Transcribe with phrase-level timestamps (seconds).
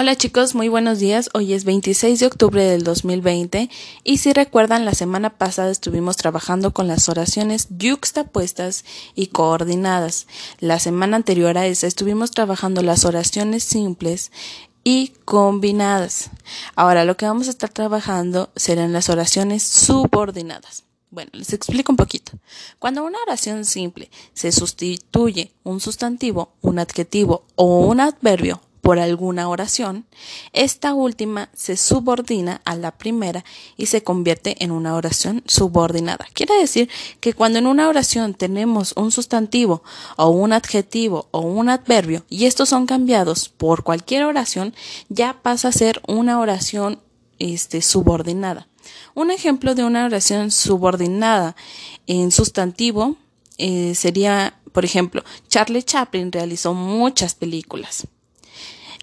[0.00, 1.28] Hola chicos, muy buenos días.
[1.34, 3.68] Hoy es 26 de octubre del 2020
[4.04, 8.84] y si recuerdan la semana pasada estuvimos trabajando con las oraciones yuxtapuestas
[9.16, 10.28] y coordinadas.
[10.60, 14.30] La semana anterior a esa estuvimos trabajando las oraciones simples
[14.84, 16.30] y combinadas.
[16.76, 20.84] Ahora lo que vamos a estar trabajando serán las oraciones subordinadas.
[21.10, 22.38] Bueno, les explico un poquito.
[22.78, 29.50] Cuando una oración simple se sustituye un sustantivo, un adjetivo o un adverbio por alguna
[29.50, 30.06] oración,
[30.54, 33.44] esta última se subordina a la primera
[33.76, 36.26] y se convierte en una oración subordinada.
[36.32, 36.88] Quiere decir
[37.20, 39.82] que cuando en una oración tenemos un sustantivo
[40.16, 44.74] o un adjetivo o un adverbio y estos son cambiados por cualquier oración,
[45.10, 46.98] ya pasa a ser una oración
[47.38, 48.68] este, subordinada.
[49.14, 51.56] Un ejemplo de una oración subordinada
[52.06, 53.16] en sustantivo
[53.58, 58.08] eh, sería, por ejemplo, Charlie Chaplin realizó muchas películas.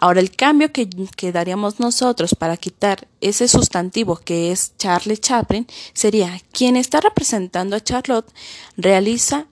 [0.00, 0.88] Ahora, el cambio que,
[1.30, 7.80] daríamos nosotros para quitar ese sustantivo que es Charlie Chaplin sería quien está representando a
[7.80, 8.32] Charlotte
[8.78, 9.46] realiza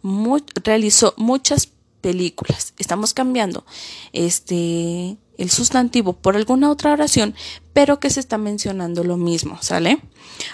[0.64, 1.68] realizó muchas
[2.00, 2.72] películas.
[2.78, 3.66] Estamos cambiando
[4.14, 7.34] este el sustantivo por alguna otra oración,
[7.72, 10.00] pero que se está mencionando lo mismo, ¿sale?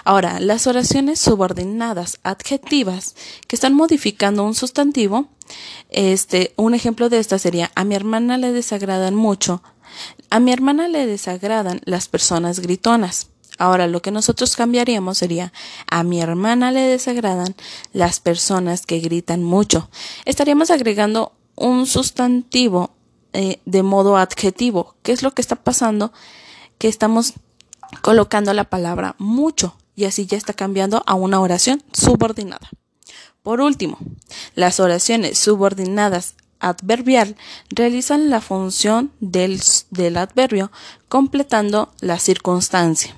[0.03, 3.15] Ahora, las oraciones subordinadas adjetivas
[3.47, 5.27] que están modificando un sustantivo,
[5.89, 9.63] este, un ejemplo de esta sería a mi hermana le desagradan mucho
[10.29, 13.27] a mi hermana le desagradan las personas gritonas.
[13.57, 15.53] Ahora lo que nosotros cambiaríamos sería
[15.89, 17.55] a mi hermana le desagradan
[17.93, 19.89] las personas que gritan mucho.
[20.25, 22.91] Estaríamos agregando un sustantivo
[23.33, 24.95] eh, de modo adjetivo.
[25.03, 26.11] ¿Qué es lo que está pasando?
[26.77, 27.33] Que estamos
[28.01, 32.69] colocando la palabra mucho y así ya está cambiando a una oración subordinada.
[33.41, 33.99] Por último,
[34.55, 37.35] las oraciones subordinadas adverbial
[37.69, 39.61] realizan la función del,
[39.91, 40.71] del adverbio
[41.09, 43.15] completando la circunstancia.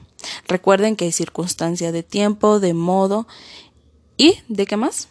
[0.47, 3.27] Recuerden que hay circunstancia de tiempo, de modo
[4.17, 5.09] y de qué más.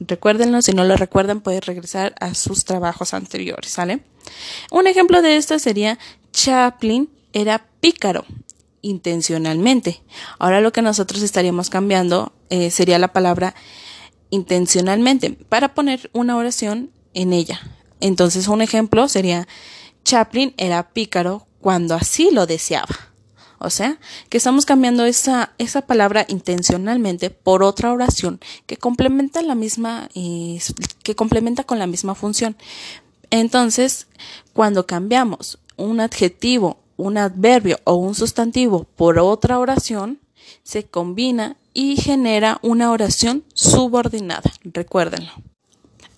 [0.00, 4.00] Recuérdenlo, si no lo recuerdan pueden regresar a sus trabajos anteriores, ¿sale?
[4.70, 5.98] Un ejemplo de esto sería
[6.32, 8.24] Chaplin era pícaro
[8.82, 10.02] intencionalmente.
[10.38, 13.54] Ahora lo que nosotros estaríamos cambiando eh, sería la palabra
[14.30, 17.60] intencionalmente para poner una oración en ella.
[17.98, 19.48] Entonces un ejemplo sería
[20.04, 22.94] Chaplin era pícaro cuando así lo deseaba.
[23.58, 29.54] O sea, que estamos cambiando esa, esa palabra intencionalmente por otra oración que complementa la
[29.54, 32.54] misma, que complementa con la misma función.
[33.30, 34.08] Entonces,
[34.52, 40.20] cuando cambiamos un adjetivo, un adverbio o un sustantivo por otra oración,
[40.62, 44.52] se combina y genera una oración subordinada.
[44.64, 45.32] Recuérdenlo.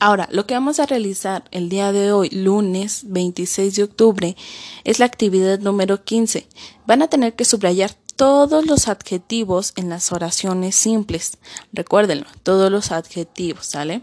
[0.00, 4.36] Ahora, lo que vamos a realizar el día de hoy, lunes 26 de octubre,
[4.84, 6.46] es la actividad número 15.
[6.86, 11.38] Van a tener que subrayar todos los adjetivos en las oraciones simples.
[11.72, 14.02] Recuérdenlo, todos los adjetivos, ¿sale?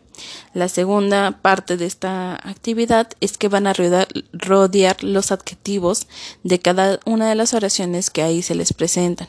[0.54, 6.08] La segunda parte de esta actividad es que van a rodear, los adjetivos
[6.44, 9.28] de cada una de las oraciones que ahí se les presentan.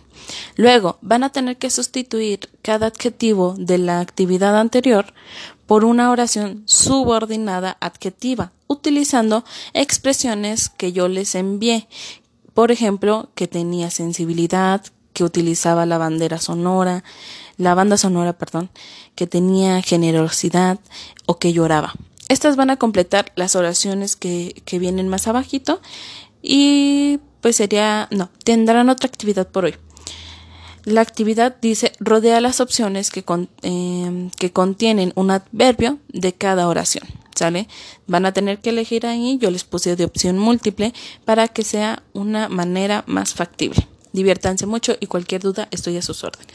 [0.55, 5.13] Luego, van a tener que sustituir cada adjetivo de la actividad anterior
[5.67, 9.45] por una oración subordinada adjetiva, utilizando
[9.75, 11.89] expresiones que yo les envié.
[12.55, 14.83] Por ejemplo, que tenía sensibilidad,
[15.13, 17.03] que utilizaba la bandera sonora,
[17.57, 18.71] la banda sonora, perdón,
[19.15, 20.79] que tenía generosidad
[21.27, 21.95] o que lloraba.
[22.29, 25.81] Estas van a completar las oraciones que, que vienen más abajito
[26.43, 29.77] y pues sería, no, tendrán otra actividad por hoy.
[30.87, 33.25] La actividad dice rodea las opciones que,
[33.63, 37.05] em, que contienen un adverbio de cada oración.
[37.35, 37.67] ¿Sale?
[38.07, 42.05] Van a tener que elegir ahí, yo les puse de opción múltiple para que sea
[42.13, 43.89] una manera más factible.
[44.13, 46.55] Diviértanse mucho y cualquier duda estoy a sus órdenes.